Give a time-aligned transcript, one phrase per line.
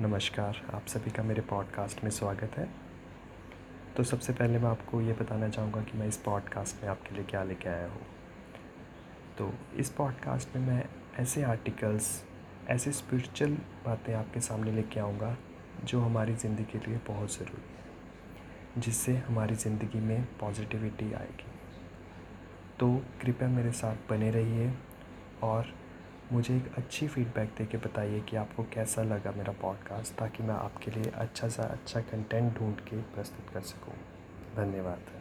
[0.00, 2.68] नमस्कार, आप सभी का मेरे पॉडकास्ट में स्वागत है।
[3.96, 7.24] तो सबसे पहले मैं आपको ये बताना चाहूँगा कि मैं इस पॉडकास्ट में आपके लिए
[7.24, 8.06] क्या लेके आया हूँ।
[9.38, 10.84] तो इस पॉडकास्ट में मैं
[11.18, 12.24] ऐसे आर्टिकल्स
[12.68, 13.56] ऐसे स्पिरिचुअल
[13.86, 15.36] बातें आपके सामने लेके आऊँगा,
[15.84, 21.50] जो हमारी ज़िंदगी के लिए बहुत ज़रूरी है, जिससे हमारी ज़िंदगी में पॉजिटिविटी आएगी।
[22.80, 24.72] तो कृपया मेरे साथ बने रहिए
[25.42, 25.74] और
[26.32, 30.54] मुझे एक अच्छी फ़ीडबैक दे के बताइए कि आपको कैसा लगा मेरा पॉडकास्ट ताकि मैं
[30.54, 33.94] आपके लिए अच्छा सा अच्छा कंटेंट ढूंढ के प्रस्तुत कर सकूँ।
[34.56, 35.17] धन्यवाद।